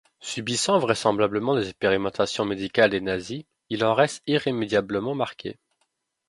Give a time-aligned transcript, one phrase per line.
[0.19, 5.57] Subissant vraisemblablement des expérimentations médicales des Nazis, il en reste irrémédiablement marqué.